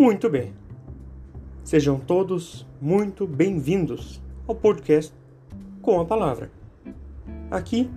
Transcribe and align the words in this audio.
Muito 0.00 0.30
bem. 0.30 0.54
Sejam 1.62 1.98
todos 1.98 2.66
muito 2.80 3.26
bem-vindos 3.26 4.18
ao 4.48 4.54
podcast 4.54 5.12
Com 5.82 6.00
a 6.00 6.06
Palavra. 6.06 6.50
Aqui 7.50 7.90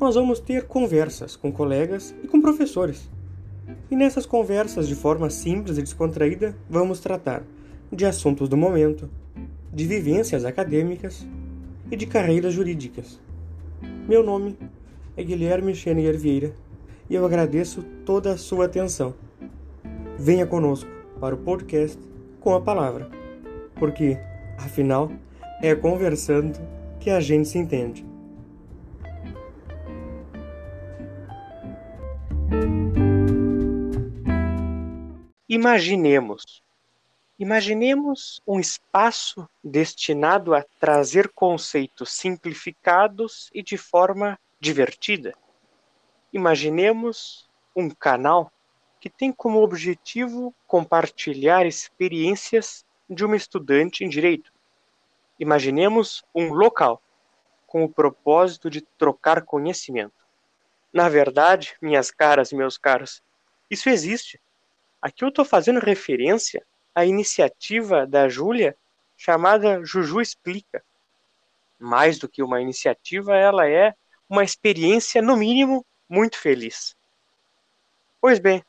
nós 0.00 0.14
vamos 0.14 0.40
ter 0.40 0.66
conversas 0.66 1.36
com 1.36 1.52
colegas 1.52 2.14
e 2.24 2.26
com 2.26 2.40
professores. 2.40 3.10
E 3.90 3.94
nessas 3.94 4.24
conversas, 4.24 4.88
de 4.88 4.94
forma 4.94 5.28
simples 5.28 5.76
e 5.76 5.82
descontraída, 5.82 6.56
vamos 6.66 6.98
tratar 6.98 7.42
de 7.92 8.06
assuntos 8.06 8.48
do 8.48 8.56
momento, 8.56 9.10
de 9.70 9.86
vivências 9.86 10.46
acadêmicas 10.46 11.26
e 11.90 11.94
de 11.94 12.06
carreiras 12.06 12.54
jurídicas. 12.54 13.20
Meu 14.08 14.24
nome 14.24 14.56
é 15.14 15.22
Guilherme 15.22 15.74
Xenier 15.74 16.16
Vieira 16.16 16.54
e 17.10 17.14
eu 17.14 17.26
agradeço 17.26 17.84
toda 18.06 18.32
a 18.32 18.38
sua 18.38 18.64
atenção. 18.64 19.12
Venha 20.18 20.46
conosco 20.46 20.99
para 21.20 21.34
o 21.34 21.38
podcast 21.38 22.00
com 22.40 22.54
a 22.54 22.60
palavra, 22.60 23.10
porque, 23.74 24.18
afinal, 24.58 25.12
é 25.62 25.74
conversando 25.74 26.58
que 26.98 27.10
a 27.10 27.20
gente 27.20 27.48
se 27.48 27.58
entende. 27.58 28.04
Imaginemos. 35.48 36.62
Imaginemos 37.38 38.40
um 38.46 38.60
espaço 38.60 39.48
destinado 39.64 40.54
a 40.54 40.64
trazer 40.78 41.28
conceitos 41.34 42.12
simplificados 42.12 43.50
e 43.52 43.62
de 43.62 43.76
forma 43.76 44.38
divertida. 44.60 45.34
Imaginemos 46.32 47.48
um 47.74 47.90
canal 47.90 48.52
que 49.00 49.08
tem 49.08 49.32
como 49.32 49.62
objetivo 49.62 50.54
compartilhar 50.66 51.66
experiências 51.66 52.84
de 53.08 53.24
uma 53.24 53.34
estudante 53.34 54.04
em 54.04 54.08
direito. 54.08 54.52
Imaginemos 55.38 56.22
um 56.34 56.52
local 56.52 57.02
com 57.66 57.82
o 57.82 57.88
propósito 57.88 58.68
de 58.68 58.82
trocar 58.82 59.42
conhecimento. 59.42 60.26
Na 60.92 61.08
verdade, 61.08 61.74
minhas 61.80 62.10
caras 62.10 62.52
e 62.52 62.56
meus 62.56 62.76
caros, 62.76 63.22
isso 63.70 63.88
existe. 63.88 64.40
Aqui 65.00 65.24
eu 65.24 65.28
estou 65.28 65.44
fazendo 65.44 65.80
referência 65.80 66.64
à 66.94 67.06
iniciativa 67.06 68.06
da 68.06 68.28
Júlia 68.28 68.76
chamada 69.16 69.82
Juju 69.84 70.20
Explica. 70.20 70.84
Mais 71.78 72.18
do 72.18 72.28
que 72.28 72.42
uma 72.42 72.60
iniciativa, 72.60 73.34
ela 73.34 73.66
é 73.66 73.94
uma 74.28 74.44
experiência, 74.44 75.22
no 75.22 75.36
mínimo, 75.36 75.86
muito 76.08 76.38
feliz. 76.38 76.94
Pois 78.20 78.38
bem, 78.38 78.62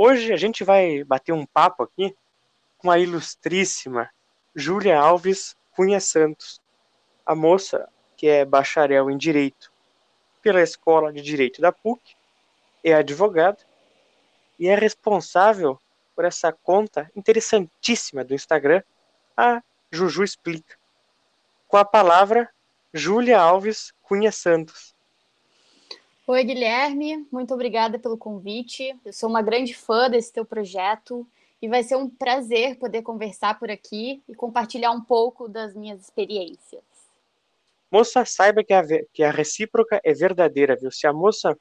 Hoje 0.00 0.32
a 0.32 0.36
gente 0.36 0.62
vai 0.62 1.02
bater 1.02 1.32
um 1.32 1.44
papo 1.44 1.82
aqui 1.82 2.16
com 2.76 2.88
a 2.88 3.00
ilustríssima 3.00 4.08
Júlia 4.54 4.96
Alves 4.96 5.56
Cunha 5.72 5.98
Santos, 5.98 6.62
a 7.26 7.34
moça 7.34 7.88
que 8.16 8.28
é 8.28 8.44
bacharel 8.44 9.10
em 9.10 9.18
Direito 9.18 9.72
pela 10.40 10.62
Escola 10.62 11.12
de 11.12 11.20
Direito 11.20 11.60
da 11.60 11.72
PUC, 11.72 12.14
é 12.84 12.94
advogada 12.94 13.58
e 14.56 14.68
é 14.68 14.76
responsável 14.76 15.80
por 16.14 16.24
essa 16.24 16.52
conta 16.52 17.10
interessantíssima 17.16 18.22
do 18.22 18.34
Instagram, 18.34 18.84
a 19.36 19.60
Juju 19.90 20.22
Explica, 20.22 20.78
com 21.66 21.76
a 21.76 21.84
palavra 21.84 22.48
Júlia 22.94 23.40
Alves 23.40 23.92
Cunha 24.02 24.30
Santos. 24.30 24.94
Oi, 26.30 26.44
Guilherme, 26.44 27.26
muito 27.32 27.54
obrigada 27.54 27.98
pelo 27.98 28.18
convite. 28.18 28.94
Eu 29.02 29.14
sou 29.14 29.30
uma 29.30 29.40
grande 29.40 29.72
fã 29.72 30.10
desse 30.10 30.30
teu 30.30 30.44
projeto 30.44 31.26
e 31.60 31.66
vai 31.66 31.82
ser 31.82 31.96
um 31.96 32.06
prazer 32.06 32.76
poder 32.76 33.00
conversar 33.00 33.58
por 33.58 33.70
aqui 33.70 34.22
e 34.28 34.34
compartilhar 34.34 34.90
um 34.90 35.00
pouco 35.00 35.48
das 35.48 35.74
minhas 35.74 36.02
experiências. 36.02 36.82
Moça, 37.90 38.26
saiba 38.26 38.62
que 38.62 38.74
a, 38.74 38.82
que 39.10 39.22
a 39.22 39.30
recíproca 39.30 40.02
é 40.04 40.12
verdadeira, 40.12 40.76
viu? 40.76 40.90
Se 40.92 41.06
a 41.06 41.14
moça 41.14 41.58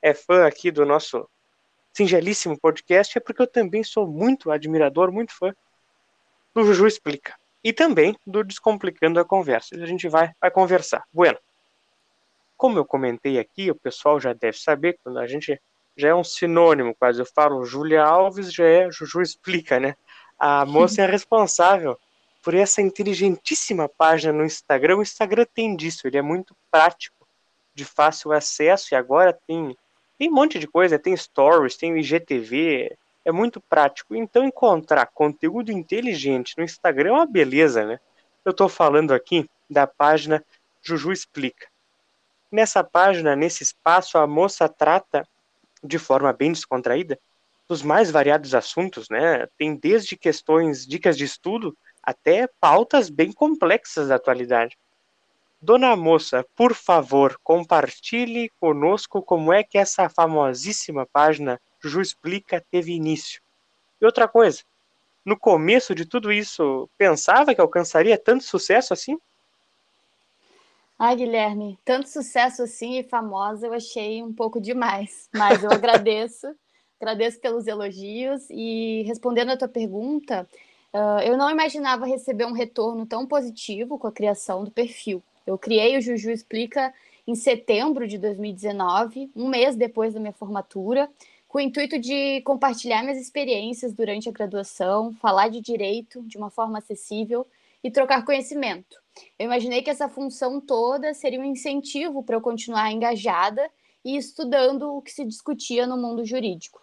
é 0.00 0.14
fã 0.14 0.46
aqui 0.46 0.70
do 0.70 0.86
nosso 0.86 1.28
singelíssimo 1.92 2.56
podcast, 2.56 3.18
é 3.18 3.20
porque 3.20 3.42
eu 3.42 3.48
também 3.48 3.82
sou 3.82 4.06
muito 4.06 4.48
admirador, 4.52 5.10
muito 5.10 5.36
fã 5.36 5.52
do 6.54 6.62
Juju 6.62 6.86
Explica. 6.86 7.34
E 7.64 7.72
também 7.72 8.16
do 8.24 8.44
Descomplicando 8.44 9.18
a 9.18 9.24
Conversa. 9.24 9.74
A 9.74 9.86
gente 9.86 10.08
vai, 10.08 10.30
vai 10.40 10.52
conversar. 10.52 11.02
Bueno. 11.12 11.36
Como 12.56 12.78
eu 12.78 12.84
comentei 12.84 13.38
aqui, 13.38 13.70
o 13.70 13.74
pessoal 13.74 14.20
já 14.20 14.32
deve 14.32 14.58
saber, 14.58 14.98
quando 15.02 15.18
a 15.18 15.26
gente 15.26 15.60
já 15.96 16.08
é 16.08 16.14
um 16.14 16.24
sinônimo 16.24 16.94
quase. 16.94 17.20
Eu 17.20 17.26
falo 17.26 17.64
Júlia 17.64 18.02
Alves, 18.02 18.52
já 18.52 18.64
é 18.64 18.90
Juju 18.90 19.22
Explica, 19.22 19.78
né? 19.78 19.96
A 20.38 20.64
moça 20.64 21.02
é 21.02 21.06
responsável 21.06 21.98
por 22.42 22.54
essa 22.54 22.82
inteligentíssima 22.82 23.88
página 23.88 24.32
no 24.32 24.44
Instagram. 24.44 24.98
O 24.98 25.02
Instagram 25.02 25.46
tem 25.54 25.74
disso, 25.76 26.06
ele 26.06 26.18
é 26.18 26.22
muito 26.22 26.54
prático, 26.70 27.26
de 27.74 27.84
fácil 27.84 28.32
acesso, 28.32 28.92
e 28.92 28.96
agora 28.96 29.32
tem, 29.32 29.76
tem 30.18 30.28
um 30.28 30.34
monte 30.34 30.58
de 30.58 30.66
coisa, 30.66 30.98
tem 30.98 31.16
stories, 31.16 31.76
tem 31.76 31.98
IGTV, 31.98 32.96
é 33.24 33.32
muito 33.32 33.60
prático. 33.60 34.14
Então, 34.14 34.44
encontrar 34.44 35.06
conteúdo 35.06 35.72
inteligente 35.72 36.54
no 36.58 36.64
Instagram 36.64 37.10
é 37.10 37.12
uma 37.12 37.26
beleza, 37.26 37.84
né? 37.84 37.98
Eu 38.44 38.50
estou 38.50 38.68
falando 38.68 39.12
aqui 39.12 39.48
da 39.68 39.86
página 39.86 40.44
Juju 40.82 41.10
Explica. 41.10 41.66
Nessa 42.54 42.84
página, 42.84 43.34
nesse 43.34 43.64
espaço, 43.64 44.16
a 44.16 44.28
moça 44.28 44.68
trata 44.68 45.26
de 45.82 45.98
forma 45.98 46.32
bem 46.32 46.52
descontraída 46.52 47.18
dos 47.68 47.82
mais 47.82 48.12
variados 48.12 48.54
assuntos, 48.54 49.08
né? 49.08 49.48
Tem 49.58 49.74
desde 49.74 50.16
questões, 50.16 50.86
dicas 50.86 51.18
de 51.18 51.24
estudo, 51.24 51.76
até 52.00 52.48
pautas 52.60 53.10
bem 53.10 53.32
complexas 53.32 54.06
da 54.06 54.14
atualidade. 54.14 54.78
Dona 55.60 55.96
moça, 55.96 56.46
por 56.54 56.74
favor, 56.74 57.36
compartilhe 57.42 58.48
conosco 58.60 59.20
como 59.20 59.52
é 59.52 59.64
que 59.64 59.76
essa 59.76 60.08
famosíssima 60.08 61.04
página 61.12 61.60
Ju 61.82 62.00
Explica 62.00 62.64
teve 62.70 62.92
início. 62.92 63.42
E 64.00 64.06
outra 64.06 64.28
coisa, 64.28 64.62
no 65.24 65.36
começo 65.36 65.92
de 65.92 66.06
tudo 66.06 66.32
isso, 66.32 66.88
pensava 66.96 67.52
que 67.52 67.60
alcançaria 67.60 68.16
tanto 68.16 68.44
sucesso 68.44 68.92
assim? 68.92 69.18
Ai, 70.98 71.16
Guilherme, 71.16 71.76
tanto 71.84 72.08
sucesso 72.08 72.62
assim 72.62 72.98
e 72.98 73.02
famosa 73.02 73.66
eu 73.66 73.72
achei 73.72 74.22
um 74.22 74.32
pouco 74.32 74.60
demais, 74.60 75.28
mas 75.34 75.62
eu 75.62 75.70
agradeço, 75.70 76.46
agradeço 77.00 77.40
pelos 77.40 77.66
elogios 77.66 78.48
e 78.48 79.02
respondendo 79.02 79.50
a 79.50 79.56
tua 79.56 79.68
pergunta, 79.68 80.48
uh, 80.92 81.20
eu 81.24 81.36
não 81.36 81.50
imaginava 81.50 82.06
receber 82.06 82.46
um 82.46 82.52
retorno 82.52 83.04
tão 83.06 83.26
positivo 83.26 83.98
com 83.98 84.06
a 84.06 84.12
criação 84.12 84.62
do 84.62 84.70
perfil. 84.70 85.20
Eu 85.44 85.58
criei 85.58 85.98
o 85.98 86.00
Juju 86.00 86.30
Explica 86.30 86.94
em 87.26 87.34
setembro 87.34 88.06
de 88.06 88.16
2019, 88.16 89.32
um 89.34 89.48
mês 89.48 89.74
depois 89.74 90.14
da 90.14 90.20
minha 90.20 90.32
formatura, 90.32 91.10
com 91.48 91.58
o 91.58 91.60
intuito 91.60 91.98
de 91.98 92.40
compartilhar 92.42 93.02
minhas 93.02 93.18
experiências 93.18 93.92
durante 93.92 94.28
a 94.28 94.32
graduação, 94.32 95.12
falar 95.14 95.48
de 95.48 95.60
direito 95.60 96.22
de 96.22 96.36
uma 96.36 96.50
forma 96.50 96.78
acessível 96.78 97.44
e 97.84 97.90
trocar 97.90 98.24
conhecimento. 98.24 98.96
Eu 99.38 99.44
imaginei 99.44 99.82
que 99.82 99.90
essa 99.90 100.08
função 100.08 100.58
toda 100.58 101.12
seria 101.12 101.38
um 101.38 101.44
incentivo 101.44 102.22
para 102.22 102.34
eu 102.34 102.40
continuar 102.40 102.90
engajada 102.90 103.70
e 104.02 104.16
estudando 104.16 104.96
o 104.96 105.02
que 105.02 105.12
se 105.12 105.24
discutia 105.24 105.86
no 105.86 105.98
mundo 105.98 106.24
jurídico. 106.24 106.82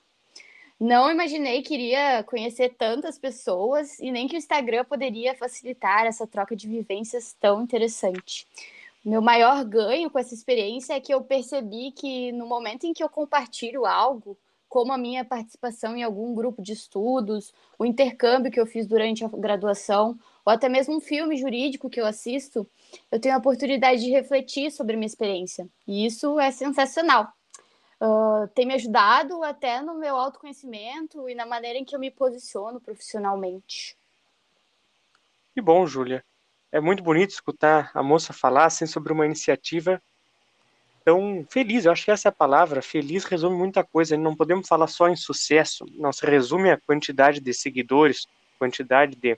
Não 0.79 1.11
imaginei 1.11 1.61
que 1.61 1.73
iria 1.73 2.23
conhecer 2.23 2.75
tantas 2.75 3.17
pessoas 3.17 3.99
e 3.99 4.11
nem 4.11 4.27
que 4.27 4.35
o 4.35 4.37
Instagram 4.37 4.85
poderia 4.85 5.35
facilitar 5.35 6.05
essa 6.05 6.25
troca 6.25 6.55
de 6.55 6.67
vivências 6.67 7.35
tão 7.39 7.61
interessante. 7.61 8.47
Meu 9.03 9.21
maior 9.21 9.63
ganho 9.65 10.09
com 10.09 10.19
essa 10.19 10.33
experiência 10.33 10.93
é 10.93 10.99
que 10.99 11.13
eu 11.13 11.21
percebi 11.21 11.91
que 11.91 12.31
no 12.31 12.47
momento 12.47 12.85
em 12.85 12.93
que 12.93 13.03
eu 13.03 13.09
compartilho 13.09 13.85
algo, 13.85 14.37
como 14.69 14.93
a 14.93 14.97
minha 14.97 15.25
participação 15.25 15.95
em 15.97 16.03
algum 16.03 16.33
grupo 16.33 16.61
de 16.61 16.73
estudos, 16.73 17.53
o 17.77 17.85
intercâmbio 17.85 18.51
que 18.51 18.59
eu 18.59 18.65
fiz 18.65 18.87
durante 18.87 19.25
a 19.25 19.27
graduação, 19.27 20.17
ou 20.45 20.53
até 20.53 20.67
mesmo 20.67 20.97
um 20.97 21.01
filme 21.01 21.37
jurídico 21.37 21.89
que 21.89 21.99
eu 21.99 22.05
assisto, 22.05 22.67
eu 23.11 23.19
tenho 23.19 23.35
a 23.35 23.37
oportunidade 23.37 24.01
de 24.01 24.11
refletir 24.11 24.71
sobre 24.71 24.93
a 24.95 24.97
minha 24.97 25.07
experiência. 25.07 25.67
E 25.87 26.05
isso 26.05 26.39
é 26.39 26.51
sensacional. 26.51 27.31
Uh, 28.01 28.47
tem 28.55 28.65
me 28.65 28.73
ajudado 28.73 29.43
até 29.43 29.79
no 29.79 29.93
meu 29.93 30.15
autoconhecimento 30.15 31.29
e 31.29 31.35
na 31.35 31.45
maneira 31.45 31.77
em 31.77 31.85
que 31.85 31.95
eu 31.95 31.99
me 31.99 32.09
posiciono 32.09 32.81
profissionalmente. 32.81 33.95
Que 35.53 35.61
bom, 35.61 35.85
Júlia. 35.85 36.23
É 36.71 36.79
muito 36.79 37.03
bonito 37.03 37.31
escutar 37.31 37.91
a 37.93 38.01
moça 38.01 38.33
falar 38.33 38.65
assim, 38.65 38.87
sobre 38.87 39.11
uma 39.13 39.25
iniciativa 39.25 40.01
tão 41.03 41.45
feliz. 41.49 41.85
Eu 41.85 41.91
acho 41.91 42.05
que 42.05 42.11
essa 42.11 42.27
é 42.27 42.29
a 42.29 42.33
palavra. 42.33 42.81
Feliz 42.81 43.25
resume 43.25 43.55
muita 43.55 43.83
coisa. 43.83 44.17
Não 44.17 44.35
podemos 44.35 44.67
falar 44.67 44.87
só 44.87 45.09
em 45.09 45.15
sucesso. 45.15 45.85
Não 45.91 46.11
se 46.11 46.25
resume 46.25 46.71
a 46.71 46.79
quantidade 46.79 47.39
de 47.39 47.53
seguidores, 47.53 48.25
quantidade 48.57 49.15
de 49.15 49.37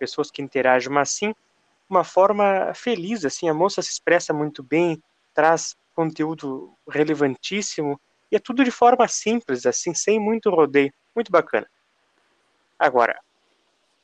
pessoas 0.00 0.30
que 0.30 0.42
interagem, 0.42 0.90
mas 0.90 1.10
sim 1.10 1.34
uma 1.88 2.04
forma 2.04 2.72
feliz, 2.72 3.24
assim, 3.24 3.48
a 3.48 3.54
moça 3.54 3.82
se 3.82 3.90
expressa 3.90 4.32
muito 4.32 4.62
bem, 4.62 5.02
traz 5.34 5.76
conteúdo 5.94 6.72
relevantíssimo, 6.88 8.00
e 8.30 8.36
é 8.36 8.38
tudo 8.38 8.64
de 8.64 8.70
forma 8.70 9.06
simples, 9.08 9.66
assim, 9.66 9.92
sem 9.92 10.18
muito 10.20 10.48
rodeio, 10.50 10.92
muito 11.14 11.32
bacana. 11.32 11.68
Agora, 12.78 13.18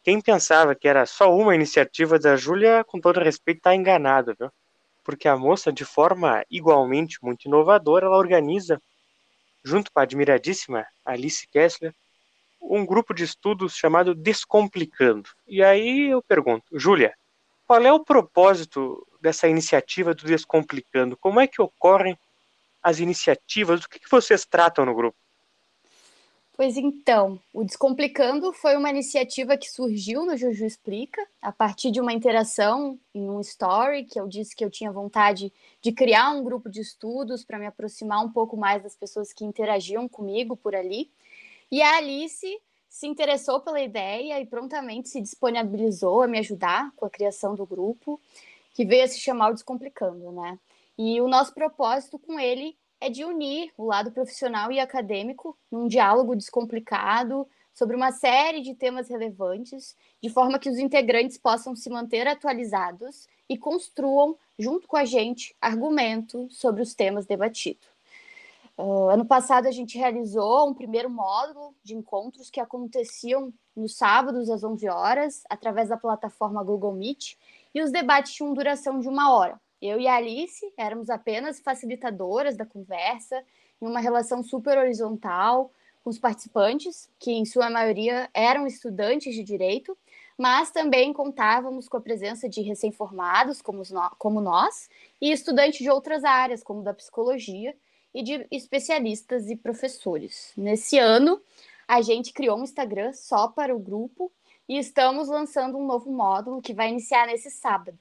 quem 0.02 0.20
pensava 0.20 0.75
que 0.75 0.88
era 0.88 1.06
só 1.06 1.34
uma 1.34 1.54
iniciativa 1.54 2.19
da 2.19 2.37
Júlia, 2.37 2.84
com 2.84 3.00
todo 3.00 3.20
respeito, 3.20 3.58
está 3.58 3.75
enganado, 3.75 4.34
viu? 4.38 4.50
Porque 5.04 5.28
a 5.28 5.37
moça, 5.37 5.72
de 5.72 5.84
forma 5.84 6.44
igualmente 6.50 7.19
muito 7.22 7.44
inovadora, 7.44 8.06
ela 8.06 8.19
organiza, 8.19 8.82
junto 9.64 9.92
com 9.92 10.00
a 10.00 10.02
admiradíssima 10.02 10.84
Alice 11.04 11.46
Kessler, 11.49 11.94
um 12.68 12.84
grupo 12.84 13.14
de 13.14 13.24
estudos 13.24 13.76
chamado 13.76 14.14
Descomplicando. 14.14 15.30
E 15.46 15.62
aí 15.62 16.10
eu 16.10 16.22
pergunto, 16.22 16.64
Júlia, 16.72 17.14
qual 17.66 17.82
é 17.82 17.92
o 17.92 18.04
propósito 18.04 19.06
dessa 19.20 19.48
iniciativa 19.48 20.14
do 20.14 20.24
Descomplicando? 20.24 21.16
Como 21.16 21.40
é 21.40 21.46
que 21.46 21.60
ocorrem 21.60 22.16
as 22.82 23.00
iniciativas? 23.00 23.80
Do 23.80 23.88
que, 23.88 23.98
que 23.98 24.10
vocês 24.10 24.44
tratam 24.44 24.84
no 24.84 24.94
grupo? 24.94 25.16
Pois 26.56 26.78
então, 26.78 27.38
o 27.52 27.62
Descomplicando 27.62 28.50
foi 28.50 28.76
uma 28.76 28.88
iniciativa 28.88 29.58
que 29.58 29.70
surgiu 29.70 30.24
no 30.24 30.38
Juju 30.38 30.64
Explica, 30.64 31.20
a 31.42 31.52
partir 31.52 31.90
de 31.90 32.00
uma 32.00 32.14
interação 32.14 32.98
em 33.14 33.28
um 33.28 33.42
story, 33.42 34.04
que 34.04 34.18
eu 34.18 34.26
disse 34.26 34.56
que 34.56 34.64
eu 34.64 34.70
tinha 34.70 34.90
vontade 34.90 35.52
de 35.82 35.92
criar 35.92 36.30
um 36.30 36.42
grupo 36.42 36.70
de 36.70 36.80
estudos 36.80 37.44
para 37.44 37.58
me 37.58 37.66
aproximar 37.66 38.24
um 38.24 38.32
pouco 38.32 38.56
mais 38.56 38.82
das 38.82 38.96
pessoas 38.96 39.34
que 39.34 39.44
interagiam 39.44 40.08
comigo 40.08 40.56
por 40.56 40.74
ali. 40.74 41.10
E 41.70 41.82
a 41.82 41.96
Alice 41.96 42.46
se 42.88 43.06
interessou 43.06 43.60
pela 43.60 43.80
ideia 43.80 44.40
e 44.40 44.46
prontamente 44.46 45.08
se 45.08 45.20
disponibilizou 45.20 46.22
a 46.22 46.28
me 46.28 46.38
ajudar 46.38 46.92
com 46.96 47.04
a 47.04 47.10
criação 47.10 47.54
do 47.54 47.66
grupo, 47.66 48.20
que 48.72 48.84
veio 48.84 49.04
a 49.04 49.08
se 49.08 49.18
chamar 49.18 49.50
o 49.50 49.54
Descomplicando, 49.54 50.32
né? 50.32 50.58
E 50.96 51.20
o 51.20 51.28
nosso 51.28 51.52
propósito 51.52 52.18
com 52.18 52.38
ele 52.38 52.76
é 53.00 53.10
de 53.10 53.24
unir 53.24 53.70
o 53.76 53.84
lado 53.84 54.10
profissional 54.10 54.72
e 54.72 54.80
acadêmico 54.80 55.56
num 55.70 55.86
diálogo 55.86 56.34
descomplicado 56.34 57.46
sobre 57.74 57.94
uma 57.94 58.10
série 58.12 58.62
de 58.62 58.74
temas 58.74 59.08
relevantes, 59.10 59.94
de 60.22 60.30
forma 60.30 60.58
que 60.58 60.70
os 60.70 60.78
integrantes 60.78 61.36
possam 61.36 61.76
se 61.76 61.90
manter 61.90 62.26
atualizados 62.26 63.28
e 63.48 63.58
construam, 63.58 64.38
junto 64.58 64.88
com 64.88 64.96
a 64.96 65.04
gente, 65.04 65.54
argumentos 65.60 66.56
sobre 66.56 66.80
os 66.80 66.94
temas 66.94 67.26
debatidos. 67.26 67.95
Uh, 68.78 69.08
ano 69.08 69.25
passado, 69.25 69.67
a 69.67 69.70
gente 69.70 69.96
realizou 69.96 70.69
um 70.69 70.75
primeiro 70.75 71.08
módulo 71.08 71.75
de 71.82 71.94
encontros 71.94 72.50
que 72.50 72.61
aconteciam 72.61 73.52
nos 73.75 73.96
sábados 73.96 74.50
às 74.50 74.62
11 74.62 74.88
horas, 74.88 75.43
através 75.49 75.88
da 75.88 75.96
plataforma 75.96 76.62
Google 76.62 76.93
Meet, 76.93 77.37
e 77.75 77.81
os 77.81 77.90
debates 77.90 78.34
tinham 78.34 78.52
duração 78.52 79.00
de 79.00 79.08
uma 79.08 79.34
hora. 79.34 79.58
Eu 79.81 79.99
e 79.99 80.06
a 80.06 80.17
Alice 80.17 80.73
éramos 80.76 81.08
apenas 81.08 81.61
facilitadoras 81.61 82.56
da 82.56 82.67
conversa, 82.67 83.43
em 83.81 83.87
uma 83.87 84.00
relação 84.00 84.43
super 84.43 84.76
horizontal 84.76 85.70
com 86.02 86.11
os 86.11 86.19
participantes, 86.19 87.11
que 87.19 87.32
em 87.32 87.44
sua 87.44 87.69
maioria 87.69 88.28
eram 88.32 88.67
estudantes 88.67 89.34
de 89.34 89.43
direito, 89.43 89.96
mas 90.38 90.70
também 90.70 91.12
contávamos 91.12 91.88
com 91.88 91.96
a 91.96 92.00
presença 92.00 92.49
de 92.49 92.61
recém-formados, 92.61 93.62
como, 93.62 93.82
como 94.19 94.40
nós, 94.40 94.88
e 95.20 95.32
estudantes 95.32 95.81
de 95.81 95.90
outras 95.90 96.25
áreas, 96.25 96.62
como 96.62 96.82
da 96.82 96.94
psicologia, 96.94 97.75
e 98.16 98.22
de 98.22 98.46
especialistas 98.50 99.50
e 99.50 99.56
professores. 99.56 100.52
Nesse 100.56 100.98
ano, 100.98 101.40
a 101.86 102.00
gente 102.00 102.32
criou 102.32 102.58
um 102.58 102.64
Instagram 102.64 103.12
só 103.12 103.48
para 103.48 103.76
o 103.76 103.78
grupo 103.78 104.32
e 104.68 104.78
estamos 104.78 105.28
lançando 105.28 105.76
um 105.76 105.86
novo 105.86 106.10
módulo 106.10 106.62
que 106.62 106.74
vai 106.74 106.88
iniciar 106.88 107.26
nesse 107.26 107.50
sábado 107.50 107.96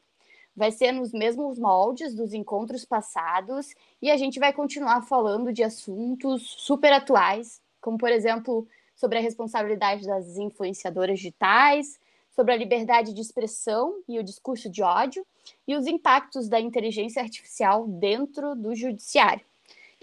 vai 0.56 0.71
ser 0.71 0.91
nos 0.94 1.12
mesmos 1.12 1.59
moldes 1.59 2.15
dos 2.15 2.33
encontros 2.33 2.85
passados 2.85 3.75
e 4.01 4.09
a 4.09 4.15
gente 4.15 4.39
vai 4.39 4.53
continuar 4.53 5.01
falando 5.01 5.51
de 5.51 5.63
assuntos 5.63 6.44
super 6.59 6.94
atuais, 6.94 7.62
como, 7.81 7.97
por 7.97 8.09
exemplo, 8.09 8.65
sobre 8.95 9.17
a 9.17 9.21
responsabilidade 9.21 10.07
das 10.07 10.38
influenciadoras 10.38 11.19
digitais, 11.19 12.00
sobre 12.31 12.53
a 12.53 12.57
liberdade 12.57 13.13
de 13.13 13.21
expressão 13.21 14.01
e 14.07 14.17
o 14.17 14.23
discurso 14.23 14.69
de 14.69 14.81
ódio 14.81 15.25
e 15.67 15.75
os 15.75 15.85
impactos 15.88 16.47
da 16.47 16.59
inteligência 16.59 17.21
artificial 17.21 17.85
dentro 17.88 18.56
do 18.56 18.73
judiciário. 18.73 19.45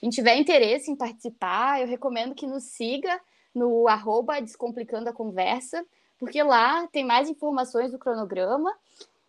Quem 0.03 0.11
tiver 0.11 0.35
interesse 0.35 0.91
em 0.91 0.97
participar, 0.97 1.81
eu 1.81 1.87
recomendo 1.87 2.35
que 2.35 2.45
nos 2.45 2.65
siga 2.65 3.21
no 3.55 3.87
arroba 3.87 4.43
Descomplicando 4.43 5.09
a 5.09 5.13
Conversa, 5.13 5.87
porque 6.19 6.43
lá 6.43 6.89
tem 6.89 7.05
mais 7.05 7.31
informações 7.31 7.93
do 7.93 8.01
cronograma 8.01 8.75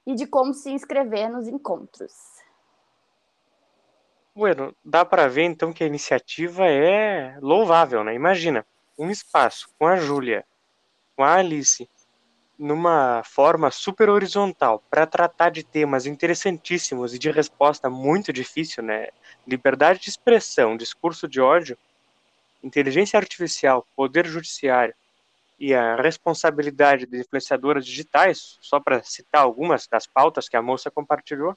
e 0.03 0.15
de 0.15 0.25
como 0.25 0.51
se 0.51 0.71
inscrever 0.71 1.29
nos 1.29 1.47
encontros. 1.47 2.11
Bueno, 4.33 4.75
dá 4.83 5.05
para 5.05 5.27
ver 5.27 5.43
então 5.43 5.71
que 5.71 5.83
a 5.83 5.87
iniciativa 5.87 6.65
é 6.65 7.37
louvável, 7.39 8.03
né? 8.03 8.15
Imagina, 8.15 8.65
um 8.97 9.11
espaço 9.11 9.69
com 9.77 9.85
a 9.85 9.97
Júlia, 9.97 10.43
com 11.15 11.23
a 11.23 11.35
Alice, 11.35 11.87
numa 12.57 13.21
forma 13.23 13.69
super 13.69 14.09
horizontal 14.09 14.81
para 14.89 15.05
tratar 15.05 15.51
de 15.51 15.63
temas 15.63 16.07
interessantíssimos 16.07 17.13
e 17.13 17.19
de 17.19 17.29
resposta 17.29 17.91
muito 17.91 18.33
difícil, 18.33 18.81
né? 18.81 19.09
Liberdade 19.45 19.99
de 19.99 20.09
expressão, 20.09 20.77
discurso 20.77 21.27
de 21.27 21.41
ódio, 21.41 21.77
inteligência 22.63 23.17
artificial, 23.17 23.85
poder 23.95 24.25
judiciário, 24.25 24.95
e 25.59 25.73
a 25.73 25.95
responsabilidade 25.95 27.05
das 27.05 27.21
influenciadoras 27.21 27.85
digitais, 27.85 28.57
só 28.61 28.79
para 28.79 29.03
citar 29.03 29.43
algumas 29.43 29.87
das 29.87 30.05
pautas 30.05 30.49
que 30.49 30.57
a 30.57 30.61
moça 30.61 30.89
compartilhou, 30.89 31.55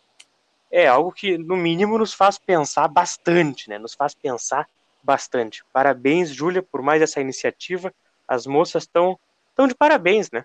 é 0.70 0.86
algo 0.86 1.12
que, 1.12 1.38
no 1.38 1.56
mínimo, 1.56 1.98
nos 1.98 2.12
faz 2.12 2.38
pensar 2.38 2.88
bastante, 2.88 3.68
né? 3.68 3.78
Nos 3.78 3.94
faz 3.94 4.14
pensar 4.14 4.68
bastante. 5.02 5.64
Parabéns, 5.72 6.30
Júlia, 6.30 6.62
por 6.62 6.82
mais 6.82 7.00
essa 7.00 7.20
iniciativa. 7.20 7.94
As 8.26 8.46
moças 8.46 8.82
estão 8.82 9.18
tão 9.54 9.68
de 9.68 9.74
parabéns, 9.74 10.30
né? 10.30 10.44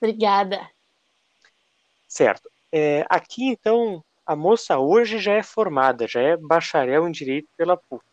Obrigada. 0.00 0.68
Certo. 2.08 2.50
É, 2.72 3.06
aqui, 3.08 3.46
então, 3.48 4.04
a 4.26 4.34
moça 4.34 4.76
hoje 4.78 5.18
já 5.18 5.32
é 5.34 5.42
formada, 5.42 6.08
já 6.08 6.20
é 6.20 6.36
bacharel 6.36 7.06
em 7.06 7.12
Direito 7.12 7.48
pela 7.56 7.76
PUC. 7.76 8.04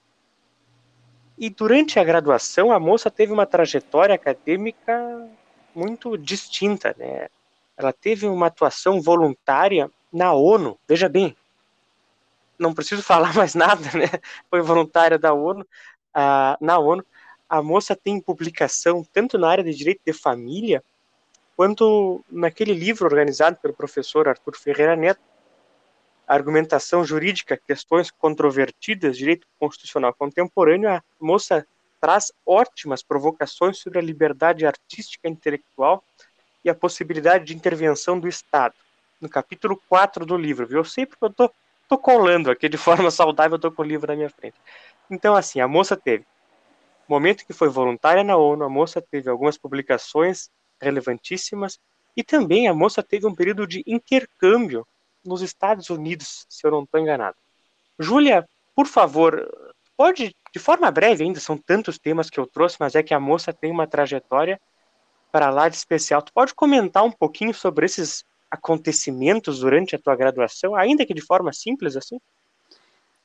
E 1.37 1.49
durante 1.49 1.99
a 1.99 2.03
graduação, 2.03 2.71
a 2.71 2.79
moça 2.79 3.09
teve 3.09 3.33
uma 3.33 3.47
trajetória 3.47 4.13
acadêmica 4.13 5.27
muito 5.73 6.15
distinta, 6.15 6.95
né? 6.97 7.27
Ela 7.75 7.91
teve 7.91 8.27
uma 8.27 8.45
atuação 8.45 9.01
voluntária 9.01 9.89
na 10.11 10.31
ONU. 10.33 10.77
Veja 10.87 11.09
bem, 11.09 11.35
não 12.59 12.75
preciso 12.75 13.01
falar 13.03 13.33
mais 13.33 13.55
nada, 13.55 13.81
né? 13.97 14.05
Foi 14.51 14.61
voluntária 14.61 15.17
da 15.17 15.33
ONU, 15.33 15.65
na 16.61 16.77
ONU. 16.77 17.03
A 17.49 17.63
moça 17.63 17.95
tem 17.95 18.21
publicação 18.21 19.03
tanto 19.11 19.37
na 19.39 19.49
área 19.49 19.63
de 19.63 19.73
direito 19.73 20.01
de 20.05 20.13
família, 20.13 20.83
quanto 21.57 22.23
naquele 22.29 22.73
livro 22.73 23.05
organizado 23.05 23.57
pelo 23.57 23.73
professor 23.73 24.27
Arthur 24.27 24.55
Ferreira 24.55 24.95
Neto, 24.95 25.32
argumentação 26.27 27.03
jurídica, 27.03 27.57
questões 27.57 28.09
controvertidas, 28.09 29.17
direito 29.17 29.47
constitucional 29.59 30.13
contemporâneo, 30.13 30.89
a 30.89 31.03
moça 31.19 31.65
traz 31.99 32.31
ótimas 32.45 33.01
provocações 33.03 33.77
sobre 33.77 33.99
a 33.99 34.01
liberdade 34.01 34.65
artística 34.65 35.27
e 35.27 35.31
intelectual 35.31 36.03
e 36.63 36.69
a 36.69 36.75
possibilidade 36.75 37.45
de 37.45 37.55
intervenção 37.55 38.19
do 38.19 38.27
Estado. 38.27 38.75
No 39.19 39.29
capítulo 39.29 39.81
4 39.87 40.25
do 40.25 40.37
livro, 40.37 40.67
viu? 40.67 40.79
Eu 40.79 40.85
sei 40.85 41.05
porque 41.05 41.23
eu 41.23 41.29
tô, 41.29 41.51
tô 41.87 41.97
colando 41.97 42.51
aqui 42.51 42.67
de 42.67 42.77
forma 42.77 43.09
saudável, 43.11 43.55
eu 43.55 43.59
tô 43.59 43.71
com 43.71 43.81
o 43.81 43.85
livro 43.85 44.07
na 44.07 44.15
minha 44.15 44.29
frente. 44.29 44.55
Então, 45.09 45.35
assim, 45.35 45.59
a 45.59 45.67
moça 45.67 45.95
teve 45.95 46.25
momento 47.07 47.45
que 47.45 47.53
foi 47.53 47.69
voluntária 47.69 48.23
na 48.23 48.35
ONU, 48.37 48.63
a 48.63 48.69
moça 48.69 49.01
teve 49.01 49.29
algumas 49.29 49.57
publicações 49.57 50.49
relevantíssimas 50.81 51.79
e 52.15 52.23
também 52.23 52.67
a 52.67 52.73
moça 52.73 53.03
teve 53.03 53.27
um 53.27 53.35
período 53.35 53.67
de 53.67 53.83
intercâmbio 53.85 54.85
nos 55.23 55.41
Estados 55.41 55.89
Unidos, 55.89 56.45
se 56.49 56.65
eu 56.65 56.71
não 56.71 56.83
estou 56.83 56.99
enganado. 56.99 57.37
Júlia, 57.99 58.47
por 58.75 58.87
favor, 58.87 59.49
pode, 59.95 60.35
de 60.53 60.59
forma 60.59 60.89
breve 60.91 61.23
ainda, 61.23 61.39
são 61.39 61.57
tantos 61.57 61.97
temas 61.97 62.29
que 62.29 62.39
eu 62.39 62.47
trouxe, 62.47 62.77
mas 62.79 62.95
é 62.95 63.03
que 63.03 63.13
a 63.13 63.19
moça 63.19 63.53
tem 63.53 63.71
uma 63.71 63.87
trajetória 63.87 64.59
para 65.31 65.49
lá 65.49 65.69
de 65.69 65.75
especial. 65.75 66.21
Tu 66.21 66.33
pode 66.33 66.53
comentar 66.53 67.03
um 67.03 67.11
pouquinho 67.11 67.53
sobre 67.53 67.85
esses 67.85 68.23
acontecimentos 68.49 69.59
durante 69.59 69.95
a 69.95 69.99
tua 69.99 70.15
graduação, 70.15 70.75
ainda 70.75 71.05
que 71.05 71.13
de 71.13 71.21
forma 71.21 71.51
simples 71.51 71.95
assim? 71.95 72.19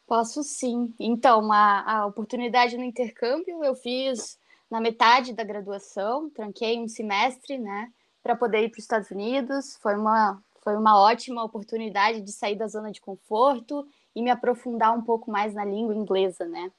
Posso 0.07 0.43
sim. 0.43 0.95
Então, 0.99 1.53
a, 1.53 1.99
a 1.99 2.07
oportunidade 2.07 2.79
no 2.79 2.83
intercâmbio 2.83 3.63
eu 3.63 3.75
fiz 3.75 4.39
na 4.71 4.81
metade 4.81 5.35
da 5.35 5.45
graduação, 5.45 6.31
tranquei 6.31 6.79
um 6.79 6.89
semestre, 6.89 7.59
né, 7.59 7.91
para 8.23 8.35
poder 8.35 8.65
ir 8.65 8.71
para 8.71 8.79
os 8.79 8.85
Estados 8.85 9.11
Unidos. 9.11 9.77
Foi 9.83 9.95
uma 9.95 10.43
foi 10.63 10.77
uma 10.77 11.01
ótima 11.01 11.45
oportunidade 11.45 12.21
de 12.21 12.33
sair 12.33 12.57
da 12.57 12.67
zona 12.67 12.91
de 12.91 13.01
conforto 13.01 13.87
e 14.15 14.23
me 14.23 14.31
aprofundar 14.31 14.97
um 14.97 15.03
pouco 15.03 15.31
mais 15.31 15.55
na 15.55 15.65
língua 15.65 15.95
inglesa, 15.95 16.45
né? 16.47 16.71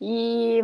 E 0.00 0.60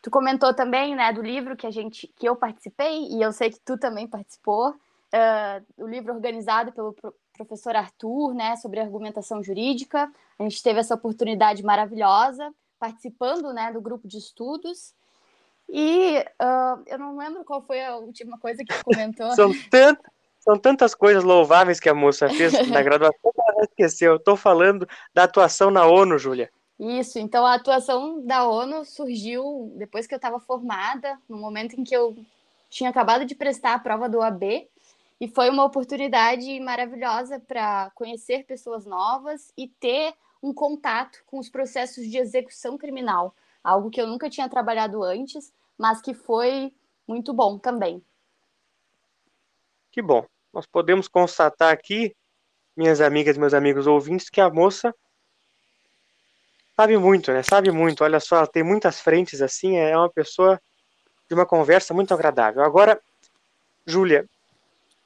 tu 0.00 0.10
comentou 0.10 0.54
também, 0.54 0.94
né, 0.94 1.12
do 1.12 1.22
livro 1.22 1.56
que 1.56 1.66
a 1.66 1.70
gente, 1.70 2.06
que 2.16 2.28
eu 2.28 2.36
participei 2.36 3.08
e 3.08 3.20
eu 3.20 3.32
sei 3.32 3.50
que 3.50 3.60
tu 3.60 3.76
também 3.76 4.06
participou, 4.06 4.70
uh, 4.70 5.64
o 5.76 5.86
livro 5.86 6.14
organizado 6.14 6.72
pelo 6.72 6.94
professor 7.34 7.74
Arthur, 7.74 8.34
né, 8.34 8.56
sobre 8.56 8.80
argumentação 8.80 9.42
jurídica. 9.42 10.10
A 10.38 10.42
gente 10.42 10.62
teve 10.62 10.80
essa 10.80 10.94
oportunidade 10.94 11.62
maravilhosa 11.62 12.52
participando, 12.78 13.52
né, 13.52 13.72
do 13.72 13.80
grupo 13.80 14.08
de 14.08 14.18
estudos. 14.18 14.94
E 15.68 16.18
uh, 16.18 16.82
eu 16.86 16.98
não 16.98 17.16
lembro 17.16 17.44
qual 17.44 17.62
foi 17.62 17.84
a 17.84 17.96
última 17.96 18.38
coisa 18.38 18.64
que 18.64 18.74
tu 18.74 18.84
comentou. 18.84 19.30
São 19.36 19.52
tantas, 19.70 20.10
são 20.40 20.58
tantas 20.58 20.94
coisas 20.94 21.22
louváveis 21.22 21.78
que 21.78 21.88
a 21.88 21.94
moça 21.94 22.28
fez 22.28 22.68
na 22.68 22.82
graduação 22.82 23.32
que 23.32 23.40
ela 23.40 23.64
esqueceu. 23.64 24.12
Eu 24.12 24.16
estou 24.16 24.36
falando 24.36 24.88
da 25.14 25.24
atuação 25.24 25.70
na 25.70 25.86
ONU, 25.86 26.18
Júlia. 26.18 26.50
Isso, 26.78 27.18
então 27.18 27.44
a 27.44 27.54
atuação 27.54 28.24
da 28.24 28.48
ONU 28.48 28.86
surgiu 28.86 29.70
depois 29.76 30.06
que 30.06 30.14
eu 30.14 30.16
estava 30.16 30.40
formada, 30.40 31.18
no 31.28 31.36
momento 31.36 31.78
em 31.78 31.84
que 31.84 31.94
eu 31.94 32.16
tinha 32.70 32.88
acabado 32.88 33.26
de 33.26 33.34
prestar 33.34 33.74
a 33.74 33.78
prova 33.78 34.08
do 34.08 34.22
AB, 34.22 34.66
e 35.20 35.28
foi 35.28 35.50
uma 35.50 35.64
oportunidade 35.64 36.58
maravilhosa 36.60 37.38
para 37.38 37.90
conhecer 37.94 38.46
pessoas 38.46 38.86
novas 38.86 39.52
e 39.58 39.68
ter 39.68 40.14
um 40.42 40.54
contato 40.54 41.22
com 41.26 41.38
os 41.38 41.50
processos 41.50 42.08
de 42.08 42.16
execução 42.16 42.78
criminal, 42.78 43.34
algo 43.62 43.90
que 43.90 44.00
eu 44.00 44.06
nunca 44.06 44.30
tinha 44.30 44.48
trabalhado 44.48 45.02
antes, 45.02 45.52
mas 45.76 46.00
que 46.00 46.14
foi 46.14 46.72
muito 47.06 47.34
bom 47.34 47.58
também. 47.58 48.02
Que 49.90 50.00
bom. 50.00 50.24
Nós 50.52 50.66
podemos 50.66 51.08
constatar 51.08 51.72
aqui, 51.72 52.14
minhas 52.76 53.00
amigas 53.00 53.36
meus 53.36 53.54
amigos 53.54 53.86
ouvintes, 53.86 54.30
que 54.30 54.40
a 54.40 54.48
moça 54.48 54.94
sabe 56.76 56.96
muito, 56.96 57.32
né? 57.32 57.42
Sabe 57.42 57.70
muito. 57.70 58.04
Olha 58.04 58.20
só, 58.20 58.36
ela 58.36 58.46
tem 58.46 58.62
muitas 58.62 59.00
frentes 59.00 59.42
assim, 59.42 59.76
é 59.76 59.96
uma 59.96 60.08
pessoa 60.08 60.60
de 61.28 61.34
uma 61.34 61.44
conversa 61.44 61.92
muito 61.92 62.14
agradável. 62.14 62.62
Agora, 62.62 63.00
Júlia, 63.86 64.26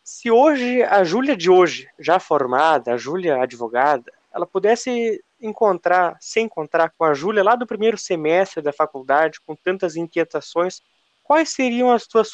se 0.02 0.30
hoje 0.30 0.82
a 0.82 1.02
Júlia 1.02 1.36
de 1.36 1.50
hoje, 1.50 1.88
já 1.98 2.20
formada, 2.20 2.92
a 2.92 2.96
Júlia 2.96 3.42
advogada, 3.42 4.12
ela 4.32 4.46
pudesse 4.46 5.22
encontrar, 5.40 6.16
se 6.20 6.40
encontrar 6.40 6.92
com 6.96 7.04
a 7.04 7.14
Júlia 7.14 7.42
lá 7.42 7.56
do 7.56 7.66
primeiro 7.66 7.96
semestre 7.96 8.62
da 8.62 8.72
faculdade, 8.72 9.40
com 9.40 9.56
tantas 9.56 9.96
inquietações, 9.96 10.82
quais 11.24 11.48
seriam 11.48 11.90
as 11.90 12.06
tuas 12.06 12.30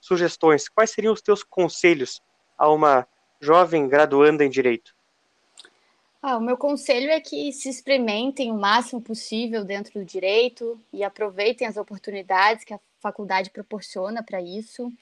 sugestões? 0.00 0.68
Quais 0.68 0.90
seriam 0.90 1.14
os 1.14 1.22
teus 1.22 1.42
conselhos 1.42 2.20
a 2.58 2.70
uma 2.70 3.06
jovem 3.40 3.88
graduanda 3.88 4.44
em 4.44 4.50
direito? 4.50 4.94
Ah, 6.20 6.36
o 6.36 6.40
meu 6.40 6.56
conselho 6.56 7.08
é 7.08 7.20
que 7.20 7.52
se 7.52 7.68
experimentem 7.68 8.50
o 8.50 8.58
máximo 8.58 9.00
possível 9.00 9.64
dentro 9.64 10.00
do 10.00 10.04
direito 10.04 10.78
e 10.92 11.04
aproveitem 11.04 11.68
as 11.68 11.76
oportunidades 11.76 12.64
que 12.64 12.74
a 12.74 12.80
faculdade 13.00 13.50
proporciona 13.50 14.24
para 14.24 14.42
isso. 14.42 14.92